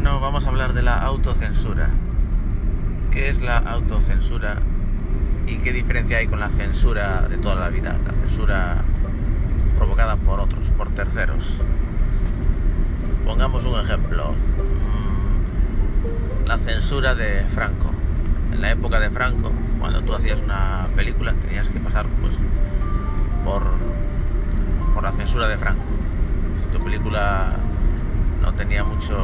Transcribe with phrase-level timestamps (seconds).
[0.00, 1.88] Bueno, vamos a hablar de la autocensura.
[3.10, 4.58] ¿Qué es la autocensura
[5.44, 7.96] y qué diferencia hay con la censura de toda la vida?
[8.06, 8.76] La censura
[9.76, 11.56] provocada por otros, por terceros.
[13.24, 14.34] Pongamos un ejemplo.
[16.44, 17.90] Mm, la censura de Franco.
[18.52, 22.38] En la época de Franco, cuando tú hacías una película, tenías que pasar pues,
[23.44, 23.64] por,
[24.94, 25.82] por la censura de Franco.
[26.56, 27.56] Si tu película
[28.40, 29.18] no tenía muchos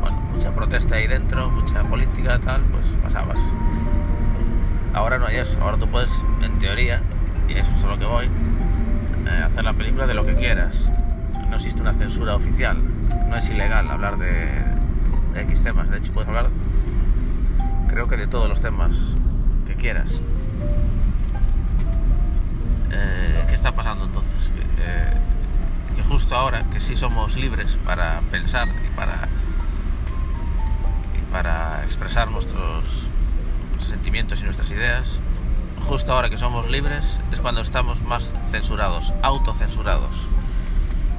[0.00, 3.38] bueno, mucha protesta ahí dentro, mucha política tal, pues pasabas.
[4.94, 7.00] Ahora no hay eso, ahora tú puedes, en teoría,
[7.48, 10.92] y eso es a lo que voy, eh, hacer la película de lo que quieras.
[11.48, 12.78] No existe una censura oficial,
[13.28, 14.62] no es ilegal hablar de,
[15.34, 16.50] de X temas, de hecho puedes hablar
[17.92, 19.14] creo que de todos los temas
[19.66, 20.08] que quieras.
[22.90, 24.50] Eh, ¿Qué está pasando entonces?
[24.78, 25.12] Eh,
[25.94, 29.28] que justo ahora que sí somos libres para pensar y para,
[31.30, 33.10] para expresar nuestros
[33.78, 35.20] sentimientos y nuestras ideas,
[35.80, 40.14] justo ahora que somos libres es cuando estamos más censurados, autocensurados.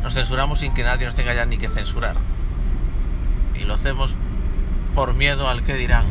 [0.01, 2.17] Nos censuramos sin que nadie nos tenga ya ni que censurar.
[3.55, 4.15] Y lo hacemos
[4.95, 6.05] por miedo al que dirán,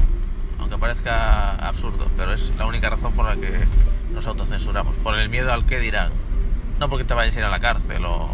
[0.59, 3.67] aunque parezca absurdo, pero es la única razón por la que
[4.13, 6.11] nos autocensuramos, por el miedo al que dirán.
[6.83, 8.31] No porque te vayas a ir a la cárcel o,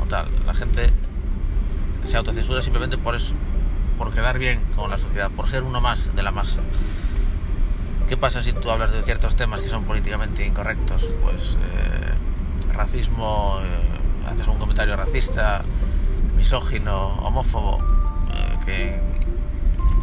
[0.00, 0.28] o tal.
[0.46, 0.92] La gente
[2.04, 3.34] se autocensura simplemente por eso,
[3.98, 6.60] por quedar bien con la sociedad, por ser uno más de la masa.
[8.08, 11.02] ¿Qué pasa si tú hablas de ciertos temas que son políticamente incorrectos?
[11.24, 15.62] Pues eh, racismo, eh, haces un comentario racista,
[16.36, 17.78] misógino, homófobo,
[18.32, 19.00] eh, que,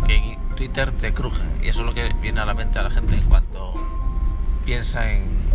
[0.05, 1.45] que en Twitter te cruje.
[1.63, 3.73] Y eso es lo que viene a la mente a la gente en cuanto
[4.65, 5.48] piensa en,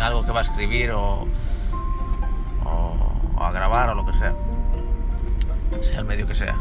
[0.00, 1.26] algo que va a escribir o,
[2.64, 2.96] o,
[3.36, 4.34] o, a grabar o lo que sea,
[5.80, 6.56] sea el medio que sea,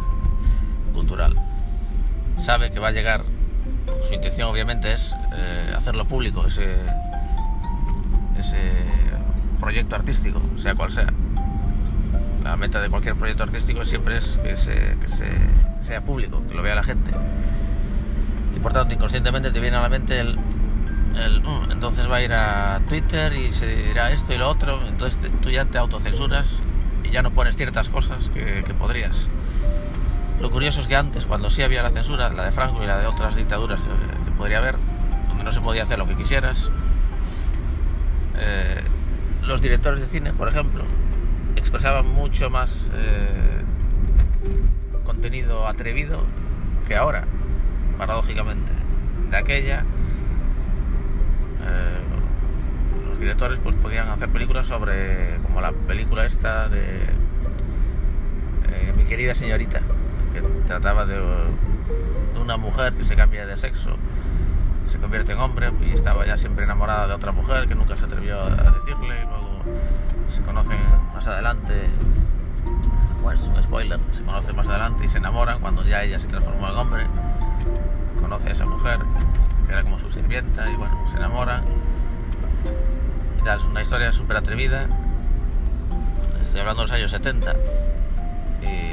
[0.94, 1.36] cultural.
[2.38, 3.24] Sabe que va a llegar,
[4.08, 6.76] su intención obviamente es eh, hacerlo público, ese,
[8.38, 8.60] ese
[9.60, 11.12] proyecto artístico, sea cual sea.
[12.44, 16.44] La meta de cualquier proyecto artístico siempre es que, se, que, se, que sea público,
[16.48, 17.12] que lo vea la gente.
[18.56, 20.38] Y por tanto, inconscientemente te viene a la mente el,
[21.16, 25.20] uh, entonces va a ir a Twitter y se dirá esto y lo otro, entonces
[25.20, 26.62] te, tú ya te autocensuras
[27.04, 29.28] y ya no pones ciertas cosas que, podrías.
[30.40, 32.98] Lo curioso es que antes, cuando sí había la censura, la de Franco y la
[32.98, 34.76] de otras dictaduras que, podría haber,
[35.30, 36.70] donde no se podía hacer lo que quisieras,
[38.36, 38.82] eh,
[39.44, 40.84] los directores de cine, por ejemplo,
[41.56, 43.64] expresaban mucho más eh,
[45.06, 46.20] contenido atrevido
[46.88, 47.26] que ahora,
[47.98, 48.74] paradójicamente.
[49.32, 49.86] De aquella
[53.16, 57.04] los directores pues podían hacer películas sobre como la película esta de
[58.70, 59.80] eh, mi querida señorita
[60.34, 61.22] que trataba de,
[62.42, 63.96] una mujer que se cambia de sexo
[64.88, 68.06] se convierte en hombre y estaba ya siempre enamorada de otra mujer que nunca se
[68.06, 69.64] atrevió a decirle luego
[70.30, 70.80] se conocen
[71.14, 71.74] más adelante.
[73.24, 76.28] Bueno es un spoiler se conocen más adelante y se enamoran cuando ya ella se
[76.28, 77.08] transformó en hombre
[78.20, 79.00] conoce a esa mujer
[79.66, 81.64] que era como su sirvienta, y bueno, se enamoran.
[83.46, 84.88] Es una historia súper atrevida.
[86.42, 87.56] Estoy hablando de los años 70,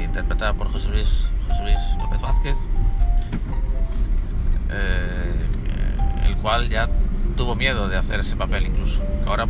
[0.03, 2.57] interpretada por José Luis, José Luis López Vázquez,
[4.69, 6.87] eh, el cual ya
[7.35, 9.01] tuvo miedo de hacer ese papel incluso.
[9.23, 9.47] Que ahora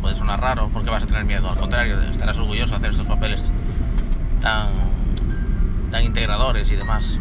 [0.00, 1.48] puede sonar raro, porque vas a tener miedo?
[1.48, 3.52] Al contrario, estarás orgulloso de hacer estos papeles
[4.40, 4.68] tan,
[5.92, 7.20] tan integradores y demás.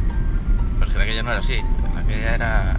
[0.80, 2.78] Pero es que de aquella no era así, en aquella era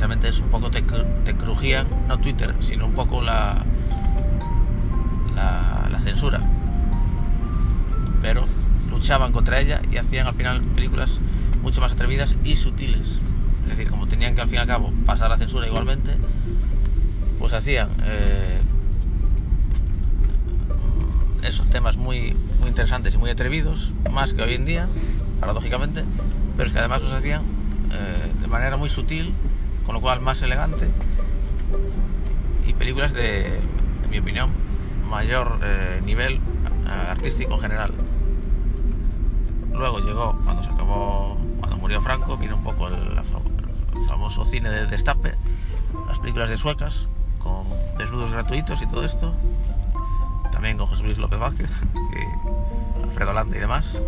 [0.00, 0.82] precisamente es un poco te,
[1.26, 3.66] te crujían, no Twitter, sino un poco la,
[5.34, 6.40] la, la, censura.
[8.22, 8.46] Pero
[8.88, 11.20] luchaban contra ella y hacían al final películas
[11.60, 13.20] mucho más atrevidas y sutiles.
[13.64, 16.12] Es decir, como tenían que al fin y al cabo pasar la censura igualmente,
[17.38, 18.58] pues hacían eh,
[21.42, 24.88] esos temas muy, muy interesantes y muy atrevidos, más que hoy en día,
[25.40, 26.04] paradójicamente,
[26.56, 27.42] pero es que además los hacían
[27.92, 29.34] eh, de manera muy sutil
[29.90, 30.88] con lo cual más elegante
[32.64, 34.50] y películas de, en mi opinión,
[35.08, 36.38] mayor eh, nivel
[36.86, 37.92] artístico en general.
[39.72, 43.20] Luego llegó, cuando se acabó, cuando murió Franco, vino un poco el,
[44.06, 45.34] famoso cine de destape,
[46.06, 47.08] las películas de suecas,
[47.40, 47.64] con
[47.98, 49.34] desnudos gratuitos y todo esto,
[50.52, 51.70] también con José Luis López Vázquez,
[53.02, 54.00] Alfredo Landa y demás,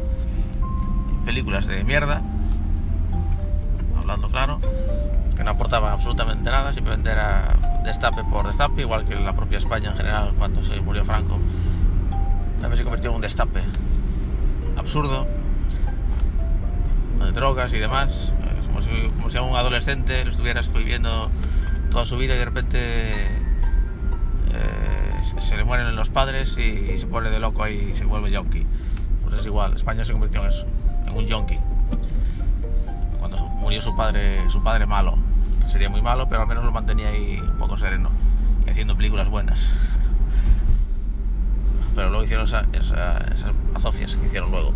[1.24, 2.22] películas de mierda,
[3.98, 4.60] hablando claro,
[5.34, 9.90] que no aportaban absolutamente nada, simplemente era destape por destape, igual que la propia España
[9.90, 11.38] en general cuando se murió Franco.
[12.60, 13.62] también se convirtió en un destape
[14.76, 15.26] absurdo
[17.24, 21.30] de drogas y demás, eh, como si, como si a un adolescente lo estuviera viviendo
[21.90, 23.12] toda su vida y de repente
[24.54, 28.30] eh, se le mueren los padres y, se pone de loco ahí y se vuelve
[28.30, 28.66] yonki.
[29.22, 30.66] Pues es igual, España se convirtió en eso,
[31.06, 31.58] en un yonki.
[33.80, 35.16] Su padre, su padre malo,
[35.60, 38.10] que sería muy malo, pero al menos lo mantenía ahí un poco sereno
[38.66, 39.72] y haciendo películas buenas.
[41.94, 44.72] Pero luego hicieron esas azofias que hicieron luego.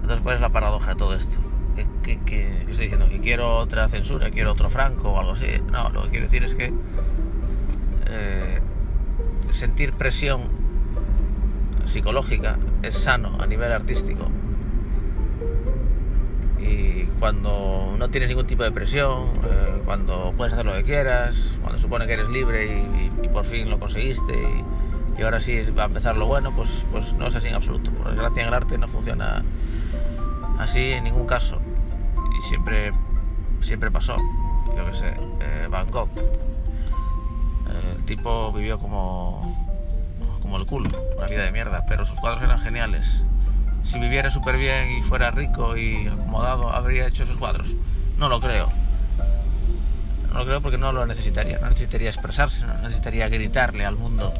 [0.00, 1.38] Entonces, ¿cuál es la paradoja de todo esto?
[2.02, 2.18] ¿Qué,
[2.66, 3.08] estoy diciendo?
[3.08, 4.30] ¿Que quiero otra censura?
[4.30, 5.60] ¿Quiero otro Franco o algo así?
[5.70, 6.72] No, lo que quiero decir es que
[8.06, 8.60] eh,
[9.50, 10.48] sentir presión
[11.84, 14.28] psicológica es sano a nivel artístico.
[17.18, 21.78] Cuando no tienes ningún tipo de presión, eh, cuando puedes hacer lo que quieras, cuando
[21.78, 22.84] supone que eres libre
[23.22, 24.32] y, por fin lo conseguiste
[25.18, 27.90] y, ahora sí va a empezar lo bueno, pues, pues no es así en absoluto.
[27.90, 29.42] Por desgracia en el arte no funciona
[30.58, 31.60] así en ningún caso.
[32.38, 32.92] Y siempre,
[33.60, 34.16] siempre pasó.
[34.76, 35.08] Yo que sé,
[35.40, 36.08] eh, Bangkok.
[37.96, 39.66] el tipo vivió como,
[40.40, 43.24] como el culo, una vida de mierda, pero sus cuadros eran geniales.
[43.88, 47.74] Si viviera súper bien y fuera rico y acomodado, ¿habría hecho esos cuadros?
[48.18, 48.68] No lo creo.
[50.28, 51.58] No lo creo porque no lo necesitaría.
[51.58, 54.32] No necesitaría expresarse, no necesitaría gritarle al mundo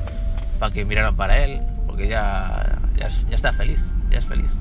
[0.60, 4.60] para que miraran para él, porque ya, ya, ya está feliz, ya es feliz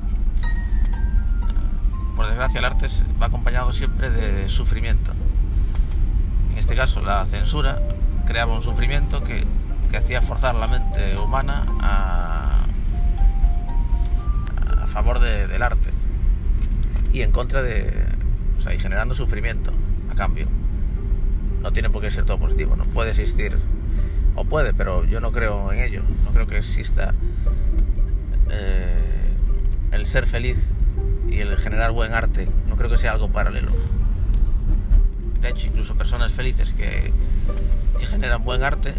[2.18, 2.88] por desgracia el arte
[3.22, 5.12] va acompañado siempre de sufrimiento.
[6.50, 7.78] En este caso la censura
[8.26, 9.46] creaba un sufrimiento que,
[9.96, 12.57] hacía forzar la mente humana a,
[15.02, 15.90] favor del arte
[17.12, 17.92] y en contra de...
[18.70, 19.72] Y generando sufrimiento
[20.10, 20.46] a cambio.
[21.62, 23.56] No tiene por qué ser todo positivo, no puede existir,
[24.34, 27.14] o puede, pero yo no creo en ello, no creo que exista
[28.50, 29.32] eh,
[29.92, 30.72] el ser feliz
[31.30, 33.72] y el generar buen arte no creo que sea algo paralelo.
[35.40, 37.12] De hecho, incluso personas felices que,
[37.98, 38.92] que generan buen arte,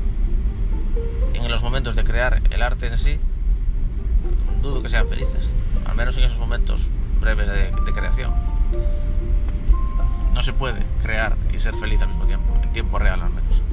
[1.33, 3.19] en los momentos de crear el arte en sí,
[4.63, 5.53] dudo que sean felices,
[5.85, 6.87] al menos en esos momentos
[7.19, 8.33] breves de, creación.
[10.33, 13.63] No se puede crear y ser feliz al mismo tiempo, en tiempo real al menos.